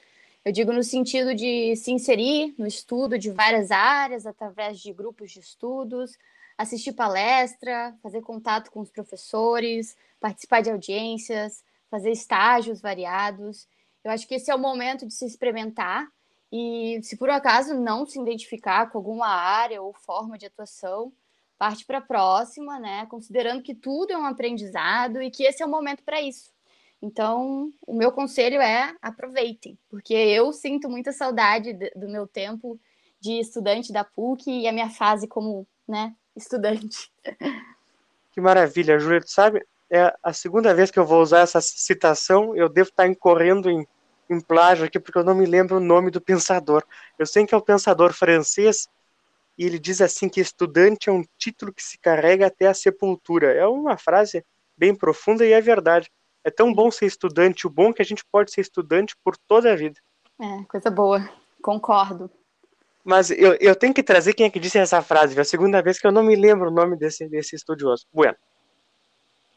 Eu 0.45 0.53
digo 0.53 0.71
no 0.71 0.83
sentido 0.83 1.35
de 1.35 1.75
se 1.77 1.91
inserir 1.91 2.55
no 2.59 2.67
estudo 2.67 3.19
de 3.19 3.31
várias 3.31 3.71
áreas 3.71 4.27
através 4.27 4.79
de 4.79 4.93
grupos 4.93 5.31
de 5.31 5.41
estudos, 5.41 6.19
assistir 6.59 6.93
palestra, 6.93 7.95
fazer 8.03 8.21
contato 8.21 8.71
com 8.71 8.81
os 8.81 8.91
professores, 8.91 9.97
participar 10.21 10.61
de 10.61 10.71
audiências, 10.71 11.65
fazer 11.95 12.11
estágios 12.11 12.81
variados. 12.81 13.69
Eu 14.03 14.11
acho 14.11 14.27
que 14.27 14.35
esse 14.35 14.51
é 14.51 14.55
o 14.55 14.59
momento 14.59 15.07
de 15.07 15.15
se 15.15 15.25
experimentar 15.25 16.09
e, 16.51 16.99
se 17.05 17.17
por 17.17 17.31
acaso 17.31 17.73
não 17.73 18.05
se 18.05 18.21
identificar 18.21 18.91
com 18.91 18.99
alguma 18.99 19.29
área 19.29 19.81
ou 19.81 19.93
forma 19.93 20.37
de 20.37 20.47
atuação, 20.47 21.13
parte 21.57 21.87
para 21.87 21.99
a 21.99 22.01
próxima, 22.01 22.81
né? 22.81 23.07
Considerando 23.07 23.63
que 23.63 23.77
tudo 23.77 24.13
é 24.13 24.19
um 24.19 24.27
aprendizado 24.27 25.23
e 25.23 25.31
que 25.31 25.45
esse 25.45 25.63
é 25.63 25.67
o 25.67 25.71
momento 25.71 26.03
para 26.03 26.21
isso. 26.21 26.53
Então, 27.01 27.71
o 27.87 27.95
meu 27.95 28.11
conselho 28.11 28.61
é 28.61 28.93
aproveitem, 29.01 29.79
porque 29.89 30.15
eu 30.15 30.53
sinto 30.53 30.89
muita 30.89 31.13
saudade 31.13 31.75
do 31.95 32.09
meu 32.09 32.27
tempo 32.27 32.81
de 33.21 33.39
estudante 33.39 33.93
da 33.93 34.03
PUC 34.03 34.51
e 34.51 34.67
a 34.67 34.73
minha 34.73 34.91
fase 34.91 35.29
como, 35.29 35.65
né, 35.87 36.13
estudante. 36.35 37.13
Que 38.33 38.41
maravilha, 38.41 38.99
Júlia, 38.99 39.21
tu 39.21 39.31
sabe, 39.31 39.65
é 39.91 40.15
a 40.23 40.33
segunda 40.33 40.75
vez 40.75 40.91
que 40.91 40.99
eu 40.99 41.07
vou 41.07 41.23
usar 41.23 41.41
essa 41.41 41.61
citação, 41.61 42.57
eu 42.57 42.69
devo 42.69 42.89
estar 42.89 43.07
incorrendo 43.07 43.71
em, 43.71 43.87
em 44.29 44.41
plágio 44.41 44.87
aqui, 44.87 44.99
porque 44.99 45.19
eu 45.19 45.25
não 45.25 45.35
me 45.35 45.47
lembro 45.47 45.77
o 45.77 45.81
nome 45.81 46.11
do 46.11 46.21
pensador. 46.21 46.85
Eu 47.19 47.27
sei 47.27 47.47
que 47.47 47.55
é 47.55 47.59
o 47.59 47.63
pensador 47.63 48.13
francês, 48.13 48.89
e 49.57 49.65
ele 49.65 49.79
diz 49.79 50.01
assim 50.01 50.29
que 50.29 50.41
estudante 50.41 51.09
é 51.09 51.13
um 51.13 51.25
título 51.39 51.73
que 51.73 51.83
se 51.83 51.99
carrega 51.99 52.47
até 52.47 52.67
a 52.67 52.75
sepultura. 52.75 53.53
É 53.53 53.67
uma 53.67 53.97
frase 53.97 54.45
bem 54.77 54.95
profunda 54.95 55.47
e 55.47 55.53
é 55.53 55.61
verdade. 55.61 56.11
É 56.43 56.51
tão 56.51 56.75
bom 56.75 56.91
ser 56.91 57.07
estudante, 57.07 57.67
o 57.67 57.71
bom 57.71 57.91
é 57.91 57.93
que 57.95 58.03
a 58.03 58.05
gente 58.05 58.25
pode 58.31 58.53
ser 58.53 58.61
estudante 58.61 59.15
por 59.25 59.37
toda 59.37 59.73
a 59.73 59.77
vida. 59.77 59.99
É, 60.41 60.65
coisa 60.65 60.91
boa. 60.91 61.29
Concordo. 61.63 62.31
Mas 63.05 63.31
eu, 63.31 63.55
eu 63.61 63.77
tenho 63.77 63.95
que 63.95 64.03
trazer 64.03 64.35
quem 64.35 64.47
é 64.47 64.51
que 64.51 64.59
disse 64.59 64.79
essa 64.79 65.01
frase, 65.03 65.37
é 65.37 65.41
a 65.41 65.45
segunda 65.45 65.83
vez 65.83 65.99
que 65.99 66.07
eu 66.07 66.13
não 66.13 66.23
me 66.23 66.35
lembro 66.35 66.69
o 66.69 66.75
nome 66.75 66.97
desse, 66.97 67.29
desse 67.29 67.55
estudioso. 67.55 68.07
Bueno, 68.13 68.37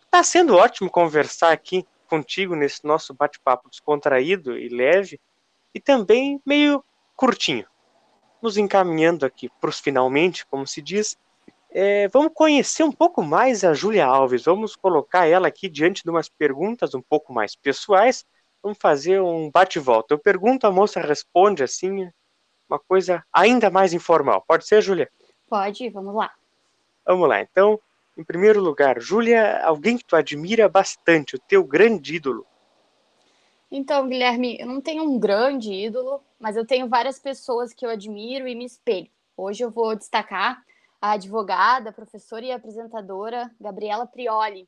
tá 0.10 0.24
sendo 0.24 0.56
ótimo 0.56 0.90
conversar 0.90 1.52
aqui 1.52 1.86
contigo 2.08 2.56
nesse 2.56 2.86
nosso 2.86 3.14
bate-papo 3.14 3.70
descontraído 3.70 4.58
e 4.58 4.70
leve, 4.70 5.20
e 5.74 5.80
também 5.80 6.42
meio 6.46 6.84
curtinho. 7.16 7.66
Nos 8.42 8.58
encaminhando 8.58 9.26
aqui 9.26 9.50
para 9.60 9.70
os 9.70 9.80
finalmente, 9.80 10.46
como 10.46 10.66
se 10.66 10.82
diz, 10.82 11.18
é, 11.70 12.08
vamos 12.08 12.32
conhecer 12.34 12.84
um 12.84 12.92
pouco 12.92 13.22
mais 13.22 13.64
a 13.64 13.74
Júlia 13.74 14.06
Alves. 14.06 14.46
Vamos 14.46 14.76
colocar 14.76 15.28
ela 15.28 15.48
aqui 15.48 15.70
diante 15.70 16.04
de 16.04 16.10
umas 16.10 16.30
perguntas 16.30 16.94
um 16.96 17.02
pouco 17.02 17.34
mais 17.34 17.56
pessoais. 17.56 18.26
Vamos 18.64 18.78
fazer 18.82 19.22
um 19.22 19.52
bate-volta. 19.52 20.14
Eu 20.14 20.20
pergunto, 20.20 20.66
a 20.66 20.72
moça 20.72 21.00
responde 21.00 21.64
assim, 21.64 22.10
uma 22.70 22.80
coisa 22.80 23.24
ainda 23.32 23.70
mais 23.70 23.94
informal. 23.94 24.44
Pode 24.48 24.68
ser, 24.68 24.82
Júlia? 24.82 25.10
Pode, 25.50 25.90
vamos 25.90 26.16
lá. 26.16 26.32
Vamos 27.06 27.28
lá. 27.28 27.42
Então, 27.42 27.80
em 28.18 28.24
primeiro 28.24 28.60
lugar, 28.60 29.00
Júlia, 29.00 29.64
alguém 29.64 29.98
que 29.98 30.04
tu 30.04 30.16
admira 30.16 30.68
bastante, 30.68 31.36
o 31.36 31.40
teu 31.40 31.64
grande 31.64 32.16
ídolo. 32.16 32.46
Então, 33.70 34.08
Guilherme, 34.08 34.58
eu 34.60 34.66
não 34.66 34.82
tenho 34.82 35.04
um 35.04 35.20
grande 35.20 35.72
ídolo, 35.72 36.24
mas 36.40 36.56
eu 36.58 36.66
tenho 36.66 36.88
várias 36.88 37.20
pessoas 37.20 37.74
que 37.74 37.86
eu 37.86 37.90
admiro 37.90 38.48
e 38.48 38.56
me 38.56 38.66
espelho. 38.66 39.10
Hoje 39.36 39.64
eu 39.64 39.70
vou 39.70 39.96
destacar 39.96 40.64
a 41.00 41.12
advogada, 41.12 41.92
professora 41.92 42.44
e 42.44 42.52
apresentadora 42.52 43.54
Gabriela 43.62 44.08
Prioli. 44.08 44.68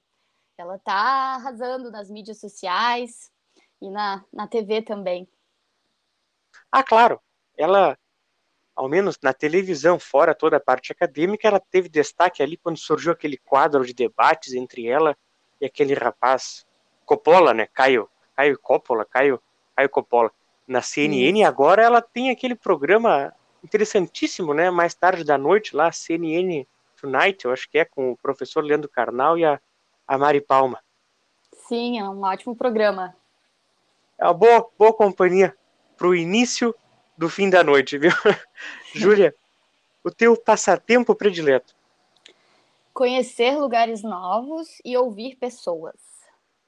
Ela 0.56 0.76
está 0.76 0.94
arrasando 0.94 1.90
nas 1.90 2.10
mídias 2.10 2.40
sociais 2.40 3.32
e 3.82 3.90
na, 3.90 4.24
na 4.32 4.48
TV 4.48 4.82
também. 4.84 5.28
Ah, 6.72 6.84
claro. 6.84 7.20
Ela, 7.58 7.98
ao 8.80 8.88
menos 8.88 9.20
na 9.22 9.34
televisão, 9.34 10.00
fora 10.00 10.34
toda 10.34 10.56
a 10.56 10.60
parte 10.60 10.94
acadêmica, 10.94 11.46
ela 11.46 11.60
teve 11.60 11.90
destaque 11.90 12.42
ali 12.42 12.56
quando 12.56 12.78
surgiu 12.78 13.12
aquele 13.12 13.36
quadro 13.36 13.86
de 13.86 13.94
debates 13.94 14.54
entre 14.54 14.88
ela 14.88 15.18
e 15.60 15.66
aquele 15.66 15.94
rapaz 15.94 16.66
Coppola, 17.06 17.54
né? 17.54 17.68
Caio, 17.74 18.10
Caio 18.38 18.58
Coppola, 18.58 19.04
Caio, 19.04 19.38
Caio 19.76 19.90
Coppola, 19.90 20.32
na 20.66 20.82
CNN. 20.82 21.42
E 21.42 21.44
agora 21.44 21.84
ela 21.84 22.02
tem 22.02 22.30
aquele 22.30 22.56
programa 22.56 23.34
interessantíssimo, 23.62 24.54
né? 24.54 24.72
Mais 24.72 24.96
tarde 24.96 25.26
da 25.26 25.38
noite, 25.38 25.76
lá, 25.76 25.92
CNN 25.92 26.66
Tonight, 27.02 27.44
eu 27.44 27.52
acho 27.52 27.70
que 27.70 27.80
é, 27.80 27.84
com 27.84 28.14
o 28.14 28.18
professor 28.18 28.64
Leandro 28.64 28.88
Carnal 28.88 29.38
e 29.38 29.44
a, 29.44 29.60
a 30.08 30.18
Mari 30.18 30.40
Palma. 30.40 30.80
Sim, 31.68 32.00
é 32.00 32.08
um 32.08 32.22
ótimo 32.24 32.56
programa. 32.56 33.14
É 34.18 34.24
uma 34.24 34.34
boa, 34.34 34.70
boa 34.80 34.94
companhia 34.94 35.54
para 35.98 36.08
o 36.08 36.16
início 36.16 36.74
do 37.20 37.28
fim 37.28 37.50
da 37.50 37.62
noite, 37.62 37.98
viu? 37.98 38.12
Júlia, 38.96 39.36
o 40.02 40.10
teu 40.10 40.38
passatempo 40.38 41.14
predileto? 41.14 41.76
Conhecer 42.94 43.58
lugares 43.58 44.02
novos 44.02 44.78
e 44.86 44.96
ouvir 44.96 45.36
pessoas. 45.36 45.96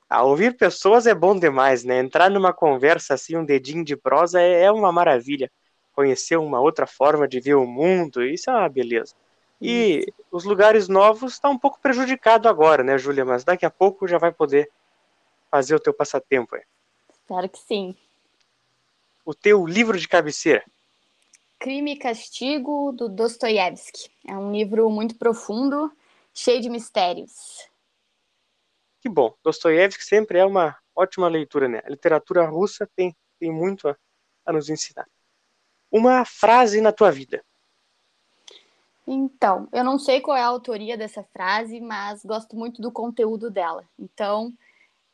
Ah, 0.09 0.23
ouvir 0.23 0.57
pessoas 0.57 1.07
é 1.07 1.15
bom 1.15 1.39
demais, 1.39 1.85
né? 1.85 1.99
Entrar 1.99 2.29
numa 2.29 2.51
conversa 2.51 3.13
assim, 3.13 3.37
um 3.37 3.45
dedinho 3.45 3.85
de 3.85 3.95
prosa 3.95 4.41
é, 4.41 4.63
é 4.63 4.71
uma 4.71 4.91
maravilha 4.91 5.49
conhecer 5.93 6.35
uma 6.35 6.59
outra 6.59 6.85
forma 6.85 7.27
de 7.29 7.39
ver 7.39 7.55
o 7.55 7.65
mundo, 7.65 8.21
isso 8.21 8.49
é 8.49 8.53
uma 8.53 8.67
beleza. 8.67 9.15
E 9.59 9.99
isso. 9.99 10.13
os 10.31 10.43
lugares 10.43 10.89
novos 10.89 11.33
está 11.33 11.49
um 11.49 11.57
pouco 11.57 11.79
prejudicado 11.79 12.49
agora, 12.49 12.83
né, 12.83 12.97
Júlia? 12.97 13.23
Mas 13.23 13.45
daqui 13.45 13.65
a 13.65 13.69
pouco 13.69 14.05
já 14.05 14.17
vai 14.17 14.33
poder 14.33 14.69
fazer 15.49 15.75
o 15.75 15.79
teu 15.79 15.93
passatempo. 15.93 16.55
Aí. 16.55 16.63
Espero 17.09 17.47
que 17.47 17.59
sim. 17.59 17.95
O 19.25 19.33
teu 19.33 19.65
livro 19.65 19.97
de 19.97 20.07
cabeceira? 20.07 20.63
Crime 21.59 21.93
e 21.93 21.97
Castigo, 21.97 22.91
do 22.91 23.07
Dostoiévski. 23.07 24.09
É 24.27 24.35
um 24.35 24.51
livro 24.51 24.89
muito 24.89 25.15
profundo, 25.15 25.91
cheio 26.33 26.61
de 26.61 26.69
mistérios. 26.69 27.69
Que 28.99 29.09
bom. 29.09 29.33
Dostoiévski 29.43 30.03
sempre 30.03 30.39
é 30.39 30.45
uma 30.45 30.75
ótima 30.95 31.27
leitura, 31.27 31.67
né? 31.67 31.81
A 31.85 31.89
literatura 31.89 32.45
russa 32.47 32.89
tem, 32.95 33.15
tem 33.39 33.51
muito 33.51 33.87
a, 33.87 33.95
a 34.45 34.53
nos 34.53 34.69
ensinar 34.69 35.05
uma 35.91 36.23
frase 36.23 36.79
na 36.79 36.93
tua 36.93 37.11
vida. 37.11 37.43
Então, 39.05 39.67
eu 39.73 39.83
não 39.83 39.99
sei 39.99 40.21
qual 40.21 40.37
é 40.37 40.41
a 40.41 40.47
autoria 40.47 40.97
dessa 40.97 41.23
frase, 41.33 41.81
mas 41.81 42.23
gosto 42.23 42.55
muito 42.55 42.81
do 42.81 42.91
conteúdo 42.91 43.51
dela. 43.51 43.83
Então, 43.99 44.53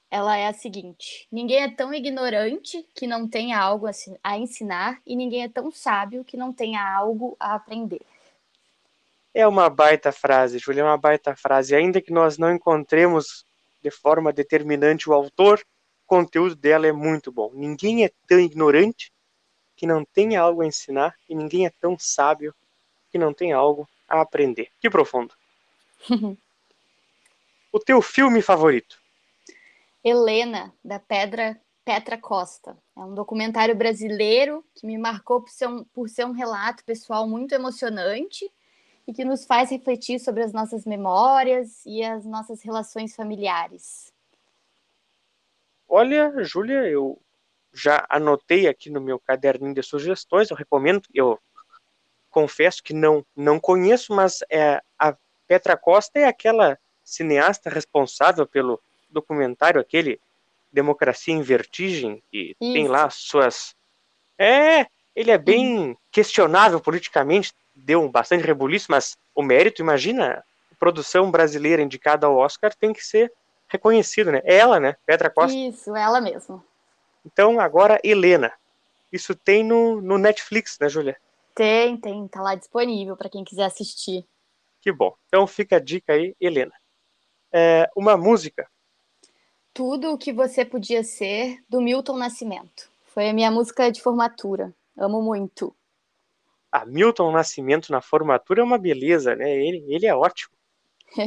ela 0.10 0.38
é 0.38 0.48
a 0.48 0.54
seguinte: 0.54 1.28
Ninguém 1.32 1.64
é 1.64 1.70
tão 1.70 1.94
ignorante 1.94 2.86
que 2.96 3.08
não 3.08 3.28
tenha 3.28 3.60
algo 3.60 3.88
a 4.24 4.38
ensinar, 4.38 5.02
e 5.06 5.16
ninguém 5.16 5.44
é 5.44 5.50
tão 5.50 5.72
sábio 5.72 6.24
que 6.24 6.38
não 6.38 6.54
tenha 6.54 6.82
algo 6.82 7.36
a 7.40 7.56
aprender. 7.56 8.02
É 9.34 9.46
uma 9.48 9.70
baita 9.70 10.12
frase, 10.12 10.58
Julia, 10.58 10.82
é 10.82 10.86
uma 10.86 10.98
baita 10.98 11.36
frase. 11.36 11.76
Ainda 11.76 12.02
que 12.02 12.12
nós 12.12 12.38
não 12.38 12.52
encontremos 12.52 13.46
de 13.84 13.92
forma 13.92 14.34
determinante 14.34 15.10
o 15.10 15.14
autor, 15.14 15.64
conteúdo 16.08 16.56
dela 16.56 16.88
é 16.88 16.92
muito 16.92 17.32
bom. 17.32 17.52
Ninguém 17.54 18.04
é 18.04 18.12
tão 18.28 18.40
ignorante 18.40 19.12
que 19.76 19.86
não 19.86 20.04
tenha 20.04 20.42
algo 20.42 20.62
a 20.62 20.66
ensinar 20.66 21.16
e 21.30 21.36
ninguém 21.36 21.68
é 21.68 21.70
tão 21.70 22.00
sábio 22.00 22.56
que 23.12 23.18
não 23.18 23.34
tenha 23.34 23.56
algo 23.56 23.88
a 24.08 24.22
aprender. 24.22 24.70
Que 24.82 24.90
profundo. 24.90 25.36
o 27.72 27.80
teu 27.80 28.02
filme 28.02 28.42
favorito? 28.42 29.00
Helena, 30.08 30.74
da 30.82 31.00
Pedra 31.00 31.60
Petra 31.84 32.18
Costa. 32.18 32.78
É 32.96 33.02
um 33.02 33.14
documentário 33.14 33.76
brasileiro 33.76 34.64
que 34.74 34.88
me 34.88 34.98
marcou 34.98 35.42
por 35.42 35.50
ser, 35.50 35.68
um, 35.68 35.84
por 35.84 36.08
ser 36.08 36.26
um 36.26 36.32
relato 36.32 36.84
pessoal 36.86 37.28
muito 37.28 37.54
emocionante 37.54 38.50
e 39.06 39.14
que 39.14 39.26
nos 39.26 39.46
faz 39.46 39.70
refletir 39.70 40.20
sobre 40.20 40.44
as 40.44 40.54
nossas 40.54 40.86
memórias 40.86 41.86
e 41.86 42.04
as 42.04 42.24
nossas 42.26 42.62
relações 42.62 43.16
familiares. 43.16 44.14
Olha, 45.90 46.32
Júlia, 46.42 46.88
eu 46.88 47.22
já 47.74 48.06
anotei 48.10 48.66
aqui 48.66 48.90
no 48.90 49.02
meu 49.02 49.20
caderninho 49.20 49.74
de 49.74 49.84
sugestões, 49.84 50.50
eu 50.50 50.56
recomendo, 50.56 51.04
eu 51.14 51.38
confesso 52.30 52.82
que 52.82 52.94
não 52.94 53.26
não 53.36 53.60
conheço, 53.60 54.14
mas 54.14 54.40
é, 54.50 54.82
a 54.98 55.18
Petra 55.46 55.76
Costa 55.76 56.20
é 56.20 56.26
aquela 56.26 56.78
cineasta 57.04 57.70
responsável 57.70 58.48
pelo 58.48 58.82
documentário 59.20 59.82
aquele 59.82 60.20
Democracia 60.72 61.34
em 61.34 61.42
Vertigem, 61.42 62.22
que 62.30 62.56
Isso. 62.60 62.74
tem 62.74 62.88
lá 62.88 63.10
suas. 63.10 63.76
É, 64.38 64.86
ele 65.16 65.32
é 65.32 65.38
bem 65.38 65.90
uhum. 65.90 65.98
questionável 66.12 66.80
politicamente, 66.80 67.54
deu 67.76 68.08
bastante 68.10 68.46
rebuliço, 68.46 68.88
mas 68.90 69.18
o 69.34 69.42
mérito, 69.42 69.82
imagina, 69.82 70.44
produção 70.80 71.32
brasileira 71.32 71.82
indicada 71.82 72.28
ao 72.28 72.36
Oscar 72.38 72.74
tem 72.76 72.94
que 72.94 73.04
ser 73.04 73.32
reconhecido, 73.68 74.32
né? 74.32 74.42
É 74.44 74.58
ela, 74.58 74.80
né? 74.80 74.96
Petra 75.06 75.30
Costa. 75.30 75.58
Isso, 75.58 75.96
ela 75.96 76.22
mesma. 76.22 76.64
Então, 77.26 77.60
agora, 77.60 78.00
Helena. 78.04 78.54
Isso 79.12 79.34
tem 79.34 79.64
no, 79.64 80.02
no 80.02 80.18
Netflix, 80.18 80.78
né, 80.80 80.90
Júlia? 80.90 81.18
Tem, 81.56 81.98
tem. 81.98 82.28
Tá 82.28 82.42
lá 82.42 82.56
disponível 82.56 83.18
para 83.18 83.30
quem 83.30 83.44
quiser 83.44 83.66
assistir. 83.66 84.26
Que 84.82 84.92
bom. 84.92 85.16
Então 85.28 85.48
fica 85.48 85.78
a 85.78 85.80
dica 85.80 86.14
aí, 86.14 86.36
Helena. 86.40 86.74
É, 87.52 87.90
uma 87.96 88.16
música 88.16 88.70
tudo 89.78 90.12
o 90.12 90.18
que 90.18 90.34
você 90.34 90.66
podia 90.66 91.04
ser, 91.04 91.64
do 91.70 91.80
Milton 91.80 92.18
Nascimento. 92.18 92.90
Foi 93.06 93.30
a 93.30 93.34
minha 93.34 93.52
música 93.52 93.92
de 93.92 94.02
formatura. 94.02 94.74
Amo 94.98 95.22
muito. 95.22 95.76
A 96.72 96.84
Milton 96.84 97.32
Nascimento 97.32 97.92
na 97.92 98.02
formatura 98.02 98.62
é 98.62 98.64
uma 98.64 98.80
beleza, 98.80 99.36
né? 99.36 99.56
Ele, 99.56 99.86
ele 99.88 100.08
é 100.08 100.16
ótimo. 100.16 100.52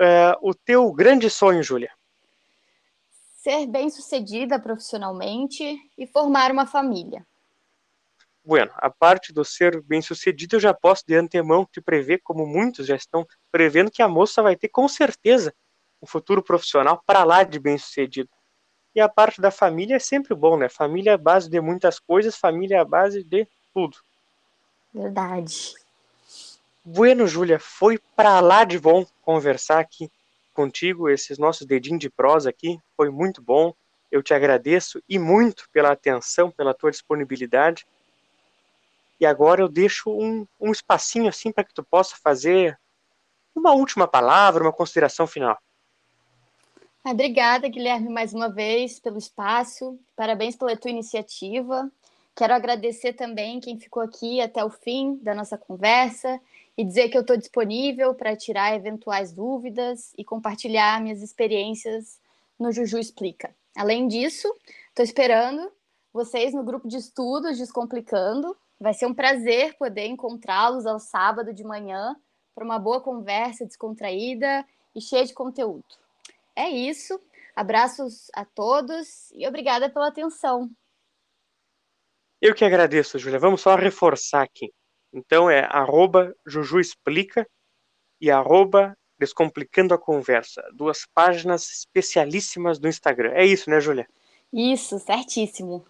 é, 0.00 0.36
o 0.42 0.52
teu 0.52 0.90
grande 0.92 1.30
sonho, 1.30 1.62
Júlia? 1.62 1.92
Ser 3.36 3.68
bem-sucedida 3.68 4.58
profissionalmente 4.58 5.78
e 5.96 6.08
formar 6.08 6.50
uma 6.50 6.66
família. 6.66 7.24
Bueno, 8.44 8.72
a 8.78 8.90
parte 8.90 9.32
do 9.32 9.44
ser 9.44 9.80
bem-sucedido 9.82 10.56
eu 10.56 10.60
já 10.60 10.74
posso 10.74 11.04
de 11.06 11.14
antemão 11.14 11.64
te 11.64 11.80
prever, 11.80 12.18
como 12.18 12.44
muitos 12.44 12.84
já 12.84 12.96
estão 12.96 13.24
prevendo, 13.48 13.92
que 13.92 14.02
a 14.02 14.08
moça 14.08 14.42
vai 14.42 14.56
ter 14.56 14.70
com 14.70 14.88
certeza 14.88 15.54
um 16.02 16.06
futuro 16.06 16.42
profissional 16.42 17.02
para 17.06 17.24
lá 17.24 17.42
de 17.42 17.58
bem 17.58 17.78
sucedido. 17.78 18.28
E 18.94 19.00
a 19.00 19.08
parte 19.08 19.40
da 19.40 19.50
família 19.50 19.96
é 19.96 20.00
sempre 20.00 20.34
bom, 20.34 20.56
né? 20.56 20.68
Família 20.68 21.10
é 21.10 21.14
a 21.14 21.18
base 21.18 21.48
de 21.48 21.60
muitas 21.60 21.98
coisas, 21.98 22.36
família 22.36 22.76
é 22.76 22.80
a 22.80 22.84
base 22.84 23.22
de 23.22 23.46
tudo. 23.72 23.98
Verdade. 24.92 25.74
Bueno, 26.84 27.26
Júlia, 27.26 27.58
foi 27.58 27.98
para 28.16 28.40
lá 28.40 28.64
de 28.64 28.78
bom 28.78 29.04
conversar 29.22 29.80
aqui 29.80 30.10
contigo, 30.54 31.08
esses 31.08 31.38
nossos 31.38 31.66
dedinhos 31.66 32.00
de 32.00 32.10
prosa 32.10 32.50
aqui, 32.50 32.80
foi 32.96 33.10
muito 33.10 33.40
bom. 33.40 33.72
Eu 34.10 34.22
te 34.22 34.34
agradeço 34.34 35.00
e 35.08 35.18
muito 35.18 35.68
pela 35.70 35.92
atenção, 35.92 36.50
pela 36.50 36.74
tua 36.74 36.90
disponibilidade. 36.90 37.86
E 39.20 39.26
agora 39.26 39.60
eu 39.60 39.68
deixo 39.68 40.10
um, 40.10 40.46
um 40.58 40.72
espacinho 40.72 41.28
assim 41.28 41.52
para 41.52 41.62
que 41.62 41.74
tu 41.74 41.84
possa 41.84 42.16
fazer 42.16 42.76
uma 43.54 43.72
última 43.72 44.08
palavra, 44.08 44.64
uma 44.64 44.72
consideração 44.72 45.26
final. 45.26 45.58
Obrigada, 47.10 47.68
Guilherme, 47.68 48.10
mais 48.10 48.34
uma 48.34 48.50
vez 48.50 49.00
pelo 49.00 49.16
espaço. 49.16 49.98
Parabéns 50.14 50.54
pela 50.54 50.76
tua 50.76 50.90
iniciativa. 50.90 51.90
Quero 52.36 52.52
agradecer 52.52 53.14
também 53.14 53.60
quem 53.60 53.78
ficou 53.78 54.02
aqui 54.02 54.42
até 54.42 54.62
o 54.62 54.68
fim 54.68 55.16
da 55.22 55.34
nossa 55.34 55.56
conversa 55.56 56.38
e 56.76 56.84
dizer 56.84 57.08
que 57.08 57.16
eu 57.16 57.22
estou 57.22 57.38
disponível 57.38 58.14
para 58.14 58.36
tirar 58.36 58.74
eventuais 58.74 59.32
dúvidas 59.32 60.12
e 60.18 60.22
compartilhar 60.22 61.00
minhas 61.00 61.22
experiências 61.22 62.20
no 62.60 62.70
Juju 62.70 62.98
Explica. 62.98 63.56
Além 63.74 64.06
disso, 64.06 64.46
estou 64.90 65.02
esperando 65.02 65.72
vocês 66.12 66.52
no 66.52 66.62
grupo 66.62 66.86
de 66.86 66.98
estudos 66.98 67.56
Descomplicando. 67.56 68.54
Vai 68.78 68.92
ser 68.92 69.06
um 69.06 69.14
prazer 69.14 69.78
poder 69.78 70.08
encontrá-los 70.08 70.84
ao 70.84 71.00
sábado 71.00 71.54
de 71.54 71.64
manhã 71.64 72.14
para 72.54 72.64
uma 72.64 72.78
boa 72.78 73.00
conversa 73.00 73.64
descontraída 73.64 74.62
e 74.94 75.00
cheia 75.00 75.24
de 75.24 75.32
conteúdo. 75.32 75.86
É 76.58 76.68
isso. 76.68 77.20
Abraços 77.54 78.26
a 78.34 78.44
todos 78.44 79.30
e 79.30 79.46
obrigada 79.46 79.88
pela 79.88 80.08
atenção. 80.08 80.68
Eu 82.40 82.52
que 82.52 82.64
agradeço, 82.64 83.16
Júlia. 83.16 83.38
Vamos 83.38 83.60
só 83.60 83.76
reforçar 83.76 84.42
aqui. 84.42 84.74
Então 85.12 85.48
é 85.48 85.60
arroba 85.70 86.34
Juju 86.44 86.80
Explica 86.80 87.48
e 88.20 88.28
arroba 88.28 88.98
Descomplicando 89.16 89.94
a 89.94 89.98
Conversa. 89.98 90.60
Duas 90.72 91.06
páginas 91.14 91.68
especialíssimas 91.70 92.80
do 92.80 92.88
Instagram. 92.88 93.30
É 93.34 93.46
isso, 93.46 93.70
né, 93.70 93.80
Júlia? 93.80 94.08
Isso, 94.52 94.98
certíssimo. 94.98 95.86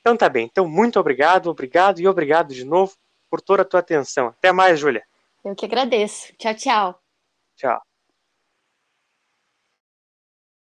Então 0.00 0.16
tá 0.16 0.28
bem. 0.28 0.48
Então, 0.50 0.66
muito 0.66 0.98
obrigado, 0.98 1.48
obrigado 1.48 2.00
e 2.00 2.08
obrigado 2.08 2.52
de 2.52 2.64
novo 2.64 2.92
por 3.30 3.40
toda 3.40 3.62
a 3.62 3.64
tua 3.64 3.78
atenção. 3.78 4.28
Até 4.28 4.50
mais, 4.50 4.80
Júlia. 4.80 5.04
Eu 5.44 5.54
que 5.54 5.64
agradeço. 5.64 6.32
Tchau, 6.36 6.54
tchau. 6.54 7.02
Tchau. 7.56 7.91